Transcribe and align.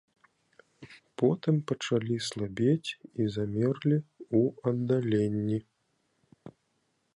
Потым 1.21 1.55
пачалі 1.71 2.15
слабець 2.29 2.89
і 3.25 3.29
замерлі 3.35 3.97
ў 3.99 4.39
аддаленні. 4.73 5.59